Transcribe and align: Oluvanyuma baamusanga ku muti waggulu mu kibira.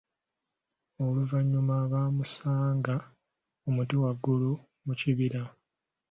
Oluvanyuma 1.05 1.75
baamusanga 1.91 2.95
ku 3.61 3.67
muti 3.75 3.95
waggulu 4.01 4.51
mu 4.85 4.93
kibira. 4.99 5.41